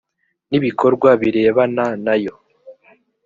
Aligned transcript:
n 0.49 0.51
ibikorwa 0.59 1.09
birebana 1.21 1.85
nayo 2.05 2.33